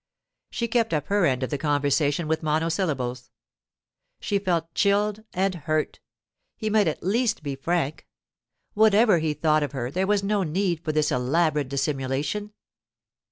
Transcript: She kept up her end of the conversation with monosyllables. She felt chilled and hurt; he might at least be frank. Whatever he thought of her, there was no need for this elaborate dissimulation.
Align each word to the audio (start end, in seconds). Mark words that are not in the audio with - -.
She 0.49 0.67
kept 0.67 0.95
up 0.95 1.09
her 1.09 1.27
end 1.27 1.43
of 1.43 1.51
the 1.51 1.59
conversation 1.59 2.27
with 2.27 2.41
monosyllables. 2.41 3.29
She 4.19 4.39
felt 4.39 4.73
chilled 4.73 5.23
and 5.31 5.53
hurt; 5.53 5.99
he 6.55 6.71
might 6.71 6.87
at 6.87 7.03
least 7.03 7.43
be 7.43 7.55
frank. 7.55 8.07
Whatever 8.73 9.19
he 9.19 9.35
thought 9.35 9.61
of 9.61 9.73
her, 9.73 9.91
there 9.91 10.07
was 10.07 10.23
no 10.23 10.41
need 10.41 10.83
for 10.83 10.91
this 10.91 11.11
elaborate 11.11 11.69
dissimulation. 11.69 12.51